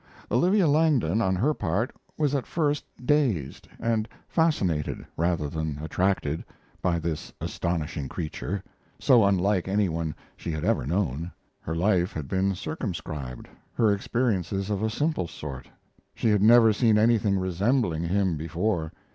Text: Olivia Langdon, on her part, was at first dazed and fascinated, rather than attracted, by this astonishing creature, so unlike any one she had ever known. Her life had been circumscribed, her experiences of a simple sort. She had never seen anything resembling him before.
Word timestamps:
Olivia 0.31 0.67
Langdon, 0.67 1.21
on 1.21 1.35
her 1.35 1.53
part, 1.53 1.93
was 2.17 2.33
at 2.33 2.47
first 2.47 2.83
dazed 3.05 3.67
and 3.79 4.09
fascinated, 4.27 5.05
rather 5.15 5.47
than 5.47 5.77
attracted, 5.79 6.43
by 6.81 6.97
this 6.97 7.31
astonishing 7.39 8.09
creature, 8.09 8.63
so 8.97 9.23
unlike 9.23 9.67
any 9.67 9.89
one 9.89 10.15
she 10.35 10.49
had 10.51 10.63
ever 10.65 10.87
known. 10.87 11.31
Her 11.59 11.75
life 11.75 12.13
had 12.13 12.27
been 12.27 12.55
circumscribed, 12.55 13.47
her 13.75 13.91
experiences 13.93 14.71
of 14.71 14.81
a 14.81 14.89
simple 14.89 15.27
sort. 15.27 15.69
She 16.15 16.29
had 16.29 16.41
never 16.41 16.73
seen 16.73 16.97
anything 16.97 17.37
resembling 17.37 18.01
him 18.01 18.37
before. 18.37 18.91